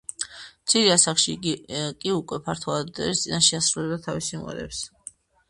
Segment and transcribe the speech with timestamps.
[0.61, 4.83] მცირე ასაკში კი უკვე ფართო აუდიტორიის წინაშე ასრულებდა თავის სიმღერებს.